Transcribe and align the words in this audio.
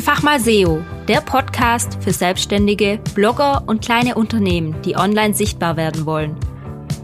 Einfach 0.00 0.22
mal 0.22 0.40
SEO, 0.40 0.82
der 1.08 1.20
Podcast 1.20 1.98
für 2.00 2.14
Selbstständige, 2.14 3.00
Blogger 3.14 3.64
und 3.66 3.84
kleine 3.84 4.14
Unternehmen, 4.14 4.80
die 4.80 4.96
online 4.96 5.34
sichtbar 5.34 5.76
werden 5.76 6.06
wollen. 6.06 6.36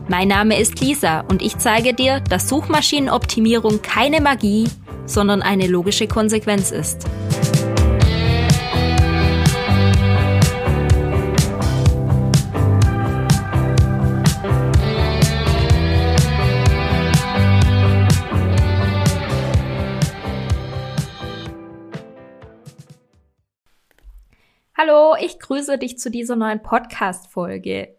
Mein 0.08 0.28
Name 0.28 0.58
ist 0.58 0.80
Lisa 0.80 1.20
und 1.20 1.42
ich 1.42 1.58
zeige 1.58 1.92
dir, 1.92 2.20
dass 2.20 2.48
Suchmaschinenoptimierung 2.48 3.82
keine 3.82 4.22
Magie, 4.22 4.66
sondern 5.04 5.42
eine 5.42 5.66
logische 5.66 6.08
Konsequenz 6.08 6.70
ist. 6.70 7.06
Hallo, 24.78 25.16
ich 25.18 25.38
grüße 25.38 25.78
dich 25.78 25.98
zu 25.98 26.10
dieser 26.10 26.36
neuen 26.36 26.62
Podcast-Folge. 26.62 27.96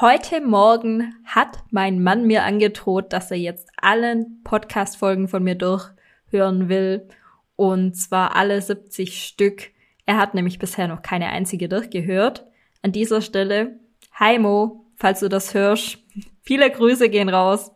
Heute 0.00 0.40
Morgen 0.40 1.12
hat 1.24 1.64
mein 1.72 2.04
Mann 2.04 2.24
mir 2.28 2.44
angedroht, 2.44 3.12
dass 3.12 3.32
er 3.32 3.36
jetzt 3.36 3.68
alle 3.78 4.24
Podcast-Folgen 4.44 5.26
von 5.26 5.42
mir 5.42 5.56
durchhören 5.56 6.68
will. 6.68 7.08
Und 7.56 7.96
zwar 7.96 8.36
alle 8.36 8.62
70 8.62 9.24
Stück. 9.24 9.72
Er 10.06 10.16
hat 10.16 10.34
nämlich 10.34 10.60
bisher 10.60 10.86
noch 10.86 11.02
keine 11.02 11.30
einzige 11.30 11.68
durchgehört. 11.68 12.46
An 12.80 12.92
dieser 12.92 13.20
Stelle, 13.20 13.80
hi 14.12 14.38
Mo, 14.38 14.86
falls 14.94 15.18
du 15.18 15.28
das 15.28 15.52
hörst. 15.52 15.98
Viele 16.42 16.70
Grüße 16.70 17.08
gehen 17.08 17.28
raus. 17.28 17.72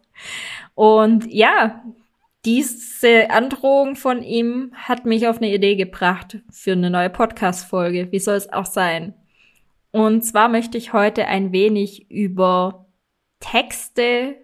Und 0.76 1.26
ja, 1.26 1.82
diese 2.44 3.30
Androhung 3.30 3.96
von 3.96 4.22
ihm 4.22 4.72
hat 4.74 5.04
mich 5.04 5.26
auf 5.26 5.38
eine 5.38 5.52
Idee 5.52 5.76
gebracht 5.76 6.38
für 6.50 6.72
eine 6.72 6.90
neue 6.90 7.10
Podcast-Folge. 7.10 8.12
Wie 8.12 8.20
soll 8.20 8.36
es 8.36 8.52
auch 8.52 8.66
sein? 8.66 9.14
Und 9.90 10.22
zwar 10.22 10.48
möchte 10.48 10.78
ich 10.78 10.92
heute 10.92 11.26
ein 11.26 11.52
wenig 11.52 12.10
über 12.10 12.86
Texte, 13.40 14.36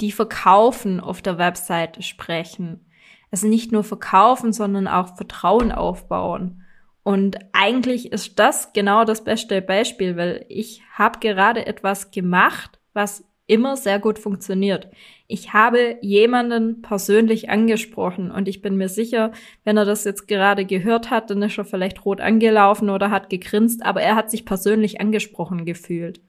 die 0.00 0.12
verkaufen 0.12 1.00
auf 1.00 1.22
der 1.22 1.38
Webseite 1.38 2.02
sprechen. 2.02 2.90
Also 3.30 3.46
nicht 3.46 3.72
nur 3.72 3.84
verkaufen, 3.84 4.52
sondern 4.52 4.86
auch 4.86 5.16
Vertrauen 5.16 5.72
aufbauen. 5.72 6.62
Und 7.02 7.38
eigentlich 7.52 8.12
ist 8.12 8.38
das 8.38 8.72
genau 8.72 9.04
das 9.04 9.24
beste 9.24 9.60
Beispiel, 9.60 10.16
weil 10.16 10.46
ich 10.48 10.82
habe 10.92 11.18
gerade 11.18 11.66
etwas 11.66 12.10
gemacht, 12.10 12.80
was 12.94 13.24
immer 13.46 13.76
sehr 13.76 13.98
gut 13.98 14.18
funktioniert. 14.18 14.88
Ich 15.26 15.52
habe 15.52 15.98
jemanden 16.00 16.82
persönlich 16.82 17.50
angesprochen 17.50 18.30
und 18.30 18.48
ich 18.48 18.62
bin 18.62 18.76
mir 18.76 18.88
sicher, 18.88 19.32
wenn 19.64 19.76
er 19.76 19.84
das 19.84 20.04
jetzt 20.04 20.26
gerade 20.28 20.64
gehört 20.64 21.10
hat, 21.10 21.30
dann 21.30 21.42
ist 21.42 21.58
er 21.58 21.64
vielleicht 21.64 22.04
rot 22.04 22.20
angelaufen 22.20 22.90
oder 22.90 23.10
hat 23.10 23.30
gegrinst, 23.30 23.84
aber 23.84 24.02
er 24.02 24.16
hat 24.16 24.30
sich 24.30 24.44
persönlich 24.44 25.00
angesprochen 25.00 25.64
gefühlt. 25.64 26.20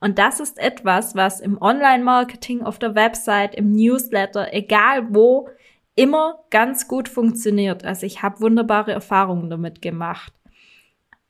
Und 0.00 0.18
das 0.18 0.40
ist 0.40 0.58
etwas, 0.58 1.14
was 1.14 1.40
im 1.40 1.60
Online-Marketing, 1.60 2.62
auf 2.62 2.78
der 2.78 2.94
Website, 2.94 3.54
im 3.54 3.72
Newsletter, 3.72 4.52
egal 4.52 5.06
wo, 5.14 5.48
immer 5.94 6.44
ganz 6.50 6.88
gut 6.88 7.08
funktioniert. 7.08 7.84
Also 7.84 8.04
ich 8.04 8.22
habe 8.22 8.40
wunderbare 8.40 8.92
Erfahrungen 8.92 9.48
damit 9.48 9.80
gemacht. 9.80 10.32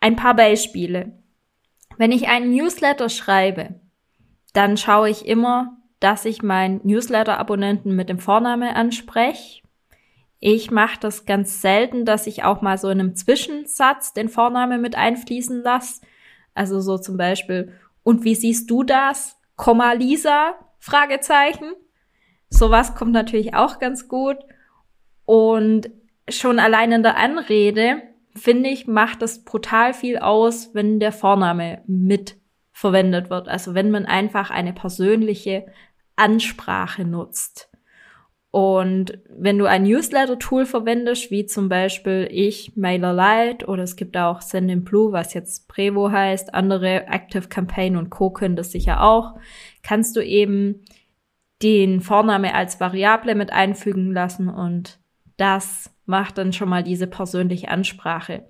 Ein 0.01 0.17
paar 0.17 0.35
Beispiele. 0.35 1.13
Wenn 1.99 2.13
ich 2.13 2.29
einen 2.29 2.51
Newsletter 2.51 3.09
schreibe, 3.09 3.81
dann 4.55 4.79
schaue 4.79 5.11
ich 5.11 5.27
immer, 5.27 5.77
dass 6.01 6.25
ich 6.25 6.43
meinen 6.43 6.81
Newsletter-Abonnenten 6.85 7.95
mit 7.95 8.09
dem 8.09 8.19
Vorname 8.19 8.77
anspreche. 8.77 9.63
Ich 10.39 10.71
mache 10.71 10.99
das 11.01 11.27
ganz 11.27 11.61
selten, 11.61 12.05
dass 12.05 12.27
ich 12.27 12.45
auch 12.45 12.63
mal 12.63 12.79
so 12.79 12.89
in 12.89 13.01
einem 13.01 13.15
Zwischensatz 13.17 14.13
den 14.13 14.29
Vorname 14.29 14.79
mit 14.79 14.97
einfließen 14.97 15.63
lasse. 15.63 16.03
Also 16.55 16.81
so 16.81 16.99
zum 16.99 17.17
Beispiel, 17.17 17.73
und 18.03 18.25
wie 18.25 18.35
siehst 18.35 18.71
du 18.71 18.85
das? 18.85 19.37
Komma 19.57 19.93
Lisa? 19.93 20.55
Fragezeichen. 20.79 21.73
Sowas 22.49 22.95
kommt 22.95 23.13
natürlich 23.13 23.55
auch 23.55 23.79
ganz 23.79 24.07
gut. 24.07 24.37
Und 25.25 25.91
schon 26.29 26.59
allein 26.59 26.93
in 26.93 27.03
der 27.03 27.17
Anrede, 27.17 28.03
finde 28.37 28.69
ich, 28.69 28.87
macht 28.87 29.23
es 29.23 29.45
brutal 29.45 29.95
viel 29.95 30.19
aus, 30.19 30.75
wenn 30.75 31.01
der 31.01 31.13
Vorname 31.13 31.83
mit 31.87 32.37
verwendet 32.75 33.31
wird. 33.31 33.49
Also 33.49 33.75
wenn 33.75 33.91
man 33.91 34.05
einfach 34.05 34.51
eine 34.51 34.75
persönliche 34.75 35.65
Ansprache 36.17 37.05
nutzt. 37.05 37.71
Und 38.51 39.19
wenn 39.29 39.59
du 39.59 39.65
ein 39.67 39.85
Newsletter-Tool 39.85 40.67
verwendest, 40.67 41.31
wie 41.31 41.47
zum 41.47 41.69
Beispiel 41.69 42.29
ich, 42.31 42.77
MailerLite 42.77 43.67
oder 43.67 43.83
es 43.83 43.97
gibt 43.97 44.17
auch 44.17 44.43
Sendinblue, 44.43 45.13
was 45.13 45.35
jetzt 45.35 45.67
Prevo 45.67 46.11
heißt, 46.11 46.55
andere 46.55 47.07
Active 47.07 47.49
Campaign 47.49 47.97
und 47.97 48.11
Co. 48.11 48.31
können 48.31 48.55
das 48.55 48.71
sicher 48.71 49.03
auch, 49.03 49.35
kannst 49.83 50.15
du 50.15 50.21
eben 50.21 50.85
den 51.63 52.01
Vorname 52.01 52.55
als 52.55 52.79
Variable 52.79 53.35
mit 53.35 53.53
einfügen 53.53 54.13
lassen 54.13 54.49
und 54.49 54.99
das 55.37 55.91
macht 56.07 56.39
dann 56.39 56.53
schon 56.53 56.69
mal 56.69 56.85
diese 56.85 57.07
persönliche 57.07 57.69
Ansprache. 57.69 58.45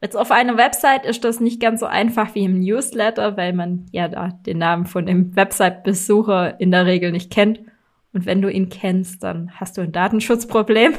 Jetzt 0.00 0.16
auf 0.16 0.30
einer 0.30 0.56
Website 0.56 1.04
ist 1.04 1.24
das 1.24 1.40
nicht 1.40 1.60
ganz 1.60 1.80
so 1.80 1.86
einfach 1.86 2.34
wie 2.34 2.44
im 2.44 2.60
Newsletter, 2.60 3.36
weil 3.36 3.52
man 3.52 3.86
ja 3.90 4.08
da 4.08 4.28
den 4.28 4.58
Namen 4.58 4.86
von 4.86 5.06
dem 5.06 5.34
Website-Besucher 5.34 6.60
in 6.60 6.70
der 6.70 6.86
Regel 6.86 7.10
nicht 7.10 7.32
kennt. 7.32 7.60
Und 8.12 8.24
wenn 8.24 8.40
du 8.40 8.50
ihn 8.50 8.68
kennst, 8.68 9.22
dann 9.24 9.50
hast 9.54 9.76
du 9.76 9.80
ein 9.80 9.92
Datenschutzproblem. 9.92 10.94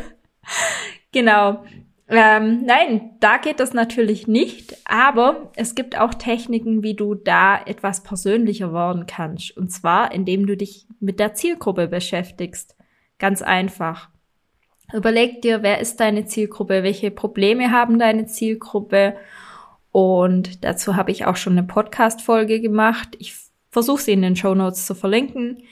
genau. 1.12 1.64
Ähm, 2.10 2.64
nein, 2.66 3.12
da 3.20 3.38
geht 3.38 3.60
das 3.60 3.74
natürlich 3.74 4.28
nicht, 4.28 4.76
aber 4.86 5.52
es 5.56 5.76
gibt 5.76 5.98
auch 5.98 6.14
Techniken, 6.16 6.82
wie 6.82 6.96
du 6.96 7.14
da 7.14 7.62
etwas 7.64 8.02
persönlicher 8.02 8.74
werden 8.74 9.06
kannst. 9.06 9.56
Und 9.56 9.72
zwar, 9.72 10.12
indem 10.12 10.48
du 10.48 10.58
dich 10.58 10.88
mit 11.00 11.20
der 11.20 11.36
Zielgruppe 11.36 11.88
beschäftigst. 11.88 12.76
Ganz 13.20 13.42
einfach. 13.42 14.10
Überleg 14.94 15.42
dir, 15.42 15.62
wer 15.62 15.80
ist 15.80 16.00
deine 16.00 16.26
Zielgruppe, 16.26 16.84
welche 16.84 17.12
Probleme 17.12 17.72
haben 17.72 18.00
deine 18.00 18.26
Zielgruppe. 18.26 19.16
Und 19.92 20.64
dazu 20.64 20.96
habe 20.96 21.12
ich 21.12 21.26
auch 21.26 21.36
schon 21.36 21.54
eine 21.54 21.68
Podcast-Folge 21.68 22.60
gemacht. 22.60 23.10
Ich 23.20 23.36
versuche 23.70 24.02
sie 24.02 24.14
in 24.14 24.22
den 24.22 24.36
Show 24.36 24.56
Notes 24.56 24.86
zu 24.86 24.96
verlinken. 24.96 25.64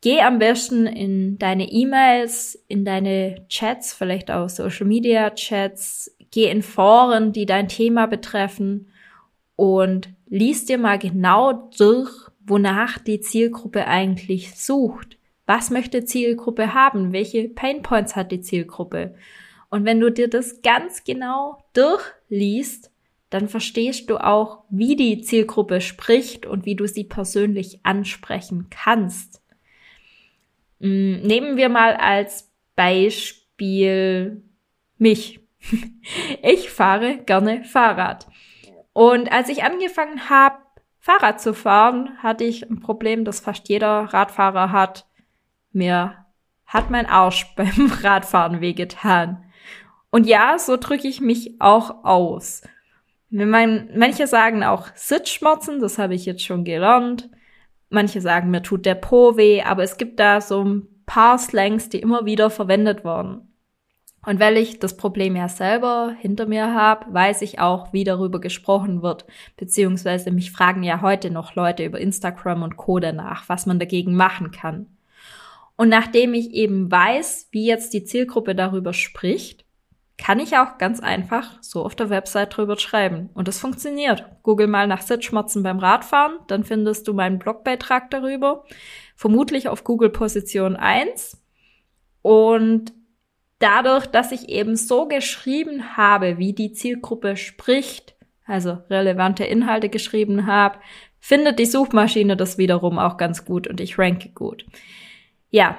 Geh 0.00 0.20
am 0.20 0.38
besten 0.38 0.86
in 0.86 1.38
deine 1.38 1.70
E-Mails, 1.70 2.62
in 2.68 2.84
deine 2.84 3.46
Chats, 3.48 3.92
vielleicht 3.92 4.30
auch 4.30 4.48
Social 4.48 4.86
Media 4.86 5.30
Chats. 5.30 6.14
Geh 6.30 6.50
in 6.50 6.62
Foren, 6.62 7.32
die 7.32 7.46
dein 7.46 7.68
Thema 7.68 8.06
betreffen 8.06 8.88
und 9.54 10.10
lies 10.28 10.66
dir 10.66 10.78
mal 10.78 10.98
genau 10.98 11.70
durch, 11.76 12.10
wonach 12.44 12.98
die 12.98 13.20
Zielgruppe 13.20 13.86
eigentlich 13.86 14.54
sucht. 14.54 15.15
Was 15.46 15.70
möchte 15.70 16.04
Zielgruppe 16.04 16.74
haben? 16.74 17.12
Welche 17.12 17.48
Painpoints 17.48 18.16
hat 18.16 18.32
die 18.32 18.40
Zielgruppe? 18.40 19.14
Und 19.70 19.84
wenn 19.84 20.00
du 20.00 20.10
dir 20.10 20.28
das 20.28 20.62
ganz 20.62 21.04
genau 21.04 21.58
durchliest, 21.72 22.90
dann 23.30 23.48
verstehst 23.48 24.08
du 24.10 24.18
auch, 24.18 24.64
wie 24.70 24.96
die 24.96 25.20
Zielgruppe 25.20 25.80
spricht 25.80 26.46
und 26.46 26.64
wie 26.64 26.76
du 26.76 26.86
sie 26.86 27.04
persönlich 27.04 27.80
ansprechen 27.82 28.68
kannst. 28.70 29.42
Mm, 30.78 31.20
nehmen 31.22 31.56
wir 31.56 31.68
mal 31.68 31.94
als 31.94 32.52
Beispiel 32.74 34.42
mich. 34.98 35.40
Ich 36.42 36.70
fahre 36.70 37.18
gerne 37.18 37.64
Fahrrad. 37.64 38.28
Und 38.92 39.32
als 39.32 39.48
ich 39.48 39.64
angefangen 39.64 40.30
habe, 40.30 40.58
Fahrrad 41.00 41.40
zu 41.40 41.54
fahren, 41.54 42.16
hatte 42.22 42.44
ich 42.44 42.70
ein 42.70 42.78
Problem, 42.78 43.24
das 43.24 43.40
fast 43.40 43.68
jeder 43.68 44.04
Radfahrer 44.04 44.70
hat. 44.70 45.06
Mir 45.76 46.24
hat 46.64 46.88
mein 46.90 47.04
Arsch 47.04 47.46
beim 47.56 47.92
Radfahren 48.02 48.62
wehgetan. 48.62 49.44
Und 50.10 50.26
ja, 50.26 50.58
so 50.58 50.78
drücke 50.78 51.06
ich 51.06 51.20
mich 51.20 51.60
auch 51.60 52.02
aus. 52.02 52.62
Wenn 53.28 53.50
man, 53.50 53.90
manche 53.94 54.26
sagen 54.26 54.64
auch 54.64 54.88
Sitzschmerzen, 54.94 55.80
das 55.80 55.98
habe 55.98 56.14
ich 56.14 56.24
jetzt 56.24 56.42
schon 56.42 56.64
gelernt. 56.64 57.28
Manche 57.90 58.22
sagen, 58.22 58.50
mir 58.50 58.62
tut 58.62 58.86
der 58.86 58.94
Po 58.94 59.36
weh, 59.36 59.60
aber 59.62 59.82
es 59.82 59.98
gibt 59.98 60.18
da 60.18 60.40
so 60.40 60.64
ein 60.64 60.88
paar 61.04 61.36
Slangs, 61.38 61.90
die 61.90 62.00
immer 62.00 62.24
wieder 62.24 62.48
verwendet 62.48 63.04
werden. 63.04 63.54
Und 64.24 64.40
weil 64.40 64.56
ich 64.56 64.78
das 64.78 64.96
Problem 64.96 65.36
ja 65.36 65.48
selber 65.50 66.16
hinter 66.18 66.46
mir 66.46 66.72
habe, 66.72 67.12
weiß 67.12 67.42
ich 67.42 67.60
auch, 67.60 67.92
wie 67.92 68.04
darüber 68.04 68.40
gesprochen 68.40 69.02
wird. 69.02 69.26
Beziehungsweise 69.58 70.30
mich 70.30 70.52
fragen 70.52 70.82
ja 70.82 71.02
heute 71.02 71.30
noch 71.30 71.54
Leute 71.54 71.84
über 71.84 72.00
Instagram 72.00 72.62
und 72.62 72.78
Co. 72.78 72.98
danach, 72.98 73.50
was 73.50 73.66
man 73.66 73.78
dagegen 73.78 74.16
machen 74.16 74.50
kann. 74.52 74.95
Und 75.76 75.88
nachdem 75.88 76.34
ich 76.34 76.52
eben 76.52 76.90
weiß, 76.90 77.48
wie 77.50 77.66
jetzt 77.66 77.92
die 77.92 78.04
Zielgruppe 78.04 78.54
darüber 78.54 78.92
spricht, 78.92 79.66
kann 80.18 80.40
ich 80.40 80.56
auch 80.56 80.78
ganz 80.78 81.00
einfach 81.00 81.62
so 81.62 81.84
auf 81.84 81.94
der 81.94 82.08
Website 82.08 82.56
drüber 82.56 82.78
schreiben. 82.78 83.28
Und 83.34 83.48
das 83.48 83.58
funktioniert. 83.58 84.24
Google 84.42 84.66
mal 84.66 84.86
nach 84.86 85.02
Sitzschmerzen 85.02 85.62
beim 85.62 85.78
Radfahren, 85.78 86.38
dann 86.46 86.64
findest 86.64 87.06
du 87.06 87.12
meinen 87.12 87.38
Blogbeitrag 87.38 88.10
darüber. 88.10 88.64
Vermutlich 89.14 89.68
auf 89.68 89.84
Google 89.84 90.10
Position 90.10 90.76
1. 90.76 91.42
Und 92.22 92.94
dadurch, 93.58 94.06
dass 94.06 94.32
ich 94.32 94.48
eben 94.48 94.76
so 94.76 95.06
geschrieben 95.06 95.96
habe, 95.96 96.38
wie 96.38 96.54
die 96.54 96.72
Zielgruppe 96.72 97.36
spricht, 97.36 98.16
also 98.46 98.78
relevante 98.88 99.44
Inhalte 99.44 99.90
geschrieben 99.90 100.46
habe, 100.46 100.78
findet 101.18 101.58
die 101.58 101.66
Suchmaschine 101.66 102.36
das 102.36 102.56
wiederum 102.56 102.98
auch 102.98 103.16
ganz 103.16 103.44
gut 103.44 103.66
und 103.66 103.80
ich 103.80 103.98
ranke 103.98 104.30
gut. 104.30 104.64
Ja, 105.50 105.78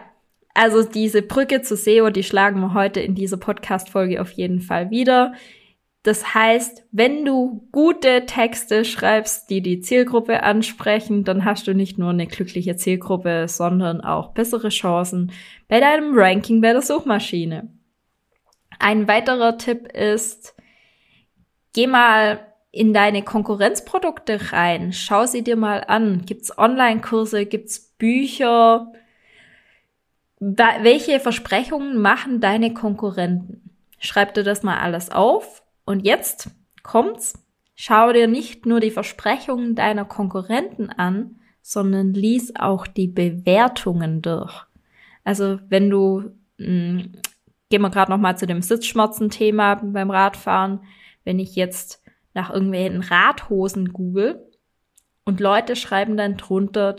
also 0.54 0.84
diese 0.84 1.22
Brücke 1.22 1.62
zu 1.62 1.76
SEO, 1.76 2.10
die 2.10 2.24
schlagen 2.24 2.60
wir 2.62 2.74
heute 2.74 3.00
in 3.00 3.14
dieser 3.14 3.38
Podcast-Folge 3.38 4.20
auf 4.22 4.32
jeden 4.32 4.62
Fall 4.62 4.90
wieder. 4.90 5.34
Das 6.08 6.34
heißt, 6.34 6.86
wenn 6.92 7.26
du 7.26 7.68
gute 7.72 8.26
Texte 8.26 8.86
schreibst, 8.86 9.50
die 9.50 9.62
die 9.62 9.82
Zielgruppe 9.82 10.42
ansprechen, 10.42 11.26
dann 11.26 11.44
hast 11.44 11.68
du 11.68 11.76
nicht 11.76 11.98
nur 11.98 12.12
eine 12.12 12.28
glückliche 12.28 12.78
Zielgruppe, 12.78 13.48
sondern 13.48 14.02
auch 14.02 14.34
bessere 14.34 14.70
Chancen 14.70 15.32
bei 15.68 15.80
deinem 15.80 16.18
Ranking 16.18 16.62
bei 16.62 16.72
der 16.72 16.82
Suchmaschine. 16.82 17.70
Ein 18.80 19.08
weiterer 19.08 19.58
Tipp 19.58 19.92
ist, 19.92 20.56
geh 21.74 21.88
mal 21.88 22.40
in 22.72 22.94
deine 22.94 23.22
Konkurrenzprodukte 23.22 24.54
rein. 24.54 24.94
Schau 24.94 25.26
sie 25.26 25.44
dir 25.44 25.56
mal 25.56 25.84
an. 25.88 26.24
Gibt's 26.26 26.58
Online-Kurse? 26.58 27.46
Gibt's 27.46 27.96
Bücher? 27.98 28.92
Welche 30.40 31.20
Versprechungen 31.20 32.00
machen 32.00 32.40
deine 32.40 32.74
Konkurrenten? 32.74 33.72
Schreib 34.00 34.34
dir 34.34 34.44
das 34.44 34.64
mal 34.64 34.80
alles 34.80 35.10
auf. 35.10 35.64
Und 35.86 36.06
jetzt 36.06 36.52
kommt's. 36.84 37.44
Schau 37.76 38.12
dir 38.12 38.28
nicht 38.28 38.66
nur 38.66 38.80
die 38.80 38.92
Versprechungen 38.92 39.76
deiner 39.76 40.06
Konkurrenten 40.06 40.90
an, 40.90 41.40
sondern 41.62 42.14
lies 42.14 42.56
auch 42.56 42.88
die 42.88 43.08
Bewertungen 43.08 44.22
durch. 44.22 44.66
Also 45.24 45.60
wenn 45.70 45.90
du, 45.90 46.32
mh, 46.58 46.66
hm, 46.66 47.12
gehen 47.70 47.82
wir 47.82 47.90
gerade 47.90 48.12
noch 48.12 48.18
mal 48.18 48.38
zu 48.38 48.48
dem 48.48 48.62
Sitzschmerzen-Thema 48.62 49.76
beim 49.76 50.12
Radfahren. 50.12 50.82
Wenn 51.24 51.40
ich 51.40 51.56
jetzt 51.56 52.02
nach 52.34 52.50
irgendwelchen 52.50 53.02
Radhosen 53.02 53.92
google 53.92 54.46
und 55.26 55.40
Leute 55.40 55.76
schreiben 55.76 56.18
dann 56.18 56.38
drunter, 56.38 56.96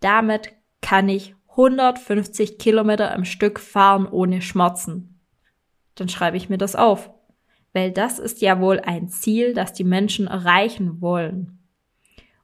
damit 0.00 0.52
kann 0.80 1.08
ich 1.08 1.34
150 1.56 2.58
Kilometer 2.58 3.14
am 3.14 3.24
Stück 3.24 3.60
fahren 3.60 4.06
ohne 4.06 4.42
Schmerzen. 4.42 5.20
Dann 5.94 6.08
schreibe 6.08 6.36
ich 6.36 6.48
mir 6.48 6.58
das 6.58 6.74
auf. 6.74 7.10
Weil 7.72 7.90
das 7.90 8.18
ist 8.18 8.40
ja 8.40 8.60
wohl 8.60 8.80
ein 8.80 9.08
Ziel, 9.08 9.52
das 9.52 9.72
die 9.72 9.84
Menschen 9.84 10.26
erreichen 10.26 11.00
wollen. 11.00 11.58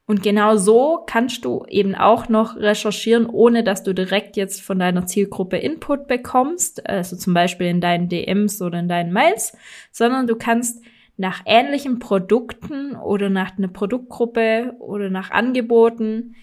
Und 0.06 0.24
genau 0.24 0.56
so 0.56 1.04
kannst 1.06 1.44
du 1.44 1.64
eben 1.68 1.94
auch 1.94 2.28
noch 2.28 2.56
recherchieren, 2.56 3.26
ohne 3.26 3.62
dass 3.62 3.84
du 3.84 3.94
direkt 3.94 4.36
jetzt 4.36 4.60
von 4.60 4.80
deiner 4.80 5.06
Zielgruppe 5.06 5.56
Input 5.56 6.08
bekommst, 6.08 6.84
also 6.88 7.16
zum 7.16 7.32
Beispiel 7.32 7.68
in 7.68 7.80
deinen 7.80 8.08
DMs 8.08 8.60
oder 8.60 8.80
in 8.80 8.88
deinen 8.88 9.12
Mails, 9.12 9.56
sondern 9.92 10.26
du 10.26 10.34
kannst 10.34 10.82
nach 11.16 11.42
ähnlichen 11.46 12.00
Produkten 12.00 12.96
oder 12.96 13.30
nach 13.30 13.56
einer 13.56 13.68
Produktgruppe 13.68 14.74
oder 14.80 15.10
nach 15.10 15.30
Angeboten 15.30 16.34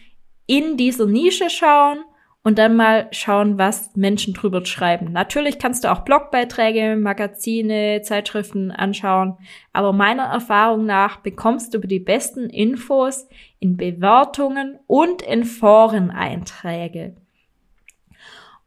in 0.46 0.78
dieser 0.78 1.06
Nische 1.06 1.50
schauen 1.50 2.00
und 2.48 2.58
dann 2.58 2.78
mal 2.78 3.10
schauen, 3.12 3.58
was 3.58 3.94
Menschen 3.98 4.34
drüber 4.34 4.66
schreiben. 4.66 5.12
Natürlich 5.12 5.60
kannst 5.60 5.84
du 5.84 5.92
auch 5.92 6.06
Blogbeiträge, 6.06 6.96
Magazine, 6.96 8.02
Zeitschriften 8.04 8.72
anschauen, 8.72 9.38
aber 9.74 9.92
meiner 9.92 10.24
Erfahrung 10.24 10.86
nach 10.86 11.18
bekommst 11.18 11.74
du 11.74 11.80
die 11.80 12.00
besten 12.00 12.50
Infos 12.50 13.28
in 13.60 13.76
Bewertungen 13.76 14.80
und 14.88 15.24
in 15.24 15.44
Foreneinträge. 15.44 17.18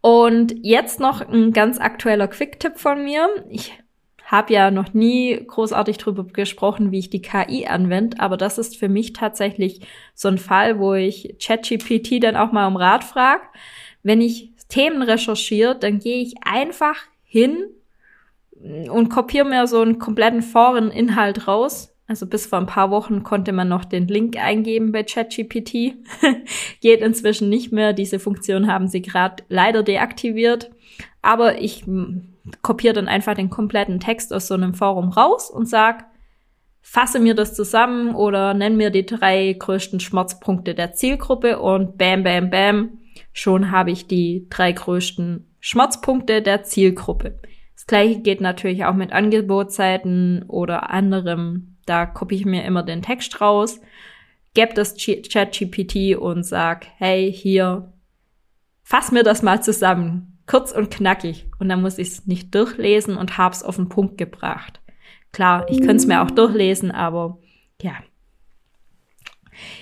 Und 0.02 0.54
jetzt 0.62 1.00
noch 1.00 1.26
ein 1.26 1.54
ganz 1.54 1.80
aktueller 1.80 2.28
Quick-Tipp 2.28 2.76
von 2.76 3.02
mir. 3.02 3.30
Ich 3.48 3.79
habe 4.30 4.52
ja 4.52 4.70
noch 4.70 4.94
nie 4.94 5.42
großartig 5.44 5.98
drüber 5.98 6.24
gesprochen, 6.24 6.92
wie 6.92 7.00
ich 7.00 7.10
die 7.10 7.20
KI 7.20 7.66
anwende, 7.66 8.20
aber 8.20 8.36
das 8.36 8.58
ist 8.58 8.76
für 8.76 8.88
mich 8.88 9.12
tatsächlich 9.12 9.80
so 10.14 10.28
ein 10.28 10.38
Fall, 10.38 10.78
wo 10.78 10.94
ich 10.94 11.36
ChatGPT 11.44 12.22
dann 12.22 12.36
auch 12.36 12.52
mal 12.52 12.68
um 12.68 12.76
Rat 12.76 13.02
frage. 13.02 13.42
Wenn 14.04 14.20
ich 14.20 14.52
Themen 14.68 15.02
recherchiere, 15.02 15.76
dann 15.76 15.98
gehe 15.98 16.22
ich 16.22 16.34
einfach 16.44 16.96
hin 17.24 17.66
und 18.90 19.08
kopiere 19.08 19.48
mir 19.48 19.66
so 19.66 19.80
einen 19.80 19.98
kompletten 19.98 20.42
Foreninhalt 20.42 21.48
raus. 21.48 21.92
Also 22.10 22.26
bis 22.26 22.46
vor 22.46 22.58
ein 22.58 22.66
paar 22.66 22.90
Wochen 22.90 23.22
konnte 23.22 23.52
man 23.52 23.68
noch 23.68 23.84
den 23.84 24.08
Link 24.08 24.36
eingeben 24.36 24.90
bei 24.90 25.04
ChatGPT. 25.04 25.94
Geht 26.80 27.02
inzwischen 27.02 27.48
nicht 27.48 27.70
mehr. 27.70 27.92
Diese 27.92 28.18
Funktion 28.18 28.66
haben 28.66 28.88
sie 28.88 29.00
gerade 29.00 29.44
leider 29.48 29.84
deaktiviert. 29.84 30.72
Aber 31.22 31.60
ich 31.60 31.84
kopiere 32.62 32.94
dann 32.94 33.06
einfach 33.06 33.34
den 33.34 33.48
kompletten 33.48 34.00
Text 34.00 34.32
aus 34.32 34.48
so 34.48 34.54
einem 34.54 34.74
Forum 34.74 35.10
raus 35.10 35.50
und 35.50 35.68
sag, 35.68 36.06
fasse 36.80 37.20
mir 37.20 37.36
das 37.36 37.54
zusammen 37.54 38.16
oder 38.16 38.54
nenn 38.54 38.76
mir 38.76 38.90
die 38.90 39.06
drei 39.06 39.54
größten 39.56 40.00
Schmerzpunkte 40.00 40.74
der 40.74 40.92
Zielgruppe 40.92 41.60
und 41.60 41.96
bam, 41.96 42.24
bam, 42.24 42.50
bam, 42.50 42.98
schon 43.32 43.70
habe 43.70 43.92
ich 43.92 44.08
die 44.08 44.48
drei 44.50 44.72
größten 44.72 45.48
Schmerzpunkte 45.60 46.42
der 46.42 46.64
Zielgruppe. 46.64 47.38
Das 47.76 47.86
gleiche 47.86 48.18
geht 48.18 48.40
natürlich 48.40 48.84
auch 48.84 48.94
mit 48.94 49.12
Angebotsseiten 49.12 50.42
oder 50.48 50.90
anderem. 50.90 51.69
Da 51.90 52.06
kopiere 52.06 52.40
ich 52.40 52.46
mir 52.46 52.64
immer 52.64 52.84
den 52.84 53.02
Text 53.02 53.40
raus, 53.40 53.80
gebe 54.54 54.74
das 54.74 54.94
Chat-GPT 54.94 56.16
und 56.16 56.44
sag, 56.44 56.86
hey, 56.98 57.32
hier, 57.32 57.92
fass 58.84 59.10
mir 59.10 59.24
das 59.24 59.42
mal 59.42 59.60
zusammen 59.60 60.38
kurz 60.46 60.70
und 60.70 60.92
knackig. 60.92 61.46
Und 61.58 61.68
dann 61.68 61.82
muss 61.82 61.98
ich 61.98 62.08
es 62.08 62.26
nicht 62.26 62.54
durchlesen 62.54 63.16
und 63.16 63.38
hab's 63.38 63.64
auf 63.64 63.74
den 63.74 63.88
Punkt 63.88 64.18
gebracht. 64.18 64.80
Klar, 65.32 65.66
ich 65.68 65.78
könnte 65.78 65.96
es 65.96 66.06
mir 66.06 66.22
auch 66.22 66.30
durchlesen, 66.30 66.92
aber 66.92 67.38
ja. 67.82 67.94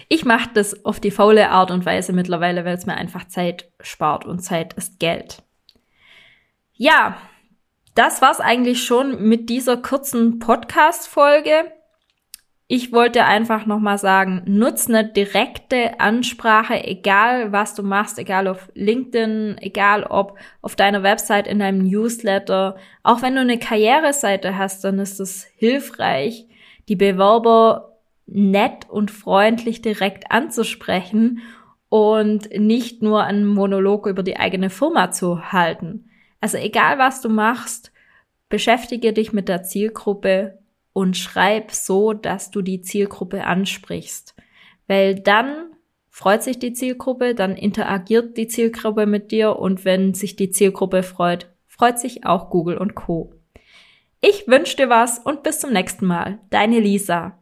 Ich 0.09 0.25
mache 0.25 0.49
das 0.55 0.87
auf 0.87 1.01
die 1.01 1.11
faule 1.11 1.51
Art 1.51 1.71
und 1.71 1.85
Weise 1.85 2.15
mittlerweile, 2.15 2.65
weil 2.65 2.75
es 2.75 2.87
mir 2.87 2.97
einfach 2.97 3.29
Zeit 3.29 3.71
spart 3.81 4.25
und 4.25 4.41
Zeit 4.41 4.73
ist 4.75 4.99
Geld. 4.99 5.43
Ja, 6.73 7.19
das 7.95 8.23
war's 8.23 8.41
eigentlich 8.41 8.83
schon 8.83 9.29
mit 9.29 9.51
dieser 9.51 9.77
kurzen 9.77 10.39
Podcast-Folge. 10.39 11.73
Ich 12.71 12.93
wollte 12.93 13.25
einfach 13.25 13.65
nochmal 13.65 13.97
sagen, 13.97 14.43
nutz 14.45 14.91
eine 14.91 15.11
direkte 15.11 15.99
Ansprache, 16.01 16.85
egal 16.85 17.51
was 17.51 17.75
du 17.75 17.83
machst, 17.83 18.19
egal 18.19 18.47
auf 18.47 18.71
LinkedIn, 18.75 19.57
egal 19.63 20.05
ob 20.05 20.39
auf 20.61 20.77
deiner 20.77 21.03
Website, 21.03 21.47
in 21.47 21.61
deinem 21.61 21.79
Newsletter. 21.79 22.77
Auch 23.03 23.23
wenn 23.23 23.37
du 23.37 23.41
eine 23.41 23.59
Karriereseite 23.59 24.59
hast, 24.59 24.85
dann 24.85 24.99
ist 24.99 25.19
es 25.19 25.45
hilfreich, 25.57 26.47
die 26.91 26.97
Bewerber 26.97 27.97
nett 28.27 28.87
und 28.91 29.11
freundlich 29.11 29.81
direkt 29.81 30.31
anzusprechen 30.31 31.41
und 31.89 32.51
nicht 32.55 33.01
nur 33.01 33.25
einen 33.25 33.47
Monolog 33.47 34.07
über 34.07 34.23
die 34.23 34.37
eigene 34.37 34.69
Firma 34.69 35.11
zu 35.11 35.53
halten. 35.53 36.11
Also 36.43 36.59
egal 36.59 36.99
was 36.99 37.23
du 37.23 37.31
machst, 37.31 37.93
beschäftige 38.51 39.15
dich 39.15 39.33
mit 39.33 39.49
der 39.49 39.63
Zielgruppe 39.63 40.58
und 40.99 41.17
schreib 41.17 41.71
so, 41.71 42.13
dass 42.13 42.51
du 42.51 42.61
die 42.61 42.81
Zielgruppe 42.81 43.45
ansprichst. 43.45 44.35
Weil 44.89 45.15
dann 45.15 45.71
freut 46.11 46.43
sich 46.43 46.59
die 46.59 46.73
Zielgruppe, 46.73 47.37
dann 47.37 47.55
interagiert 47.55 48.37
die 48.37 48.49
Zielgruppe 48.49 49.07
mit 49.07 49.31
dir 49.31 49.61
und 49.61 49.85
wenn 49.85 50.13
sich 50.13 50.35
die 50.35 50.51
Zielgruppe 50.51 51.05
freut, 51.05 51.55
freut 51.69 52.01
sich 52.01 52.27
auch 52.27 52.51
Google 52.51 52.79
und 52.79 52.97
Co. 52.97 53.33
Ich 54.21 54.49
wünsche 54.49 54.77
dir 54.77 54.89
was 54.89 55.21
und 55.21 55.45
bis 55.45 55.61
zum 55.61 55.73
nächsten 55.73 56.05
Mal. 56.05 56.41
Deine 56.51 56.81
Lisa. 56.81 57.38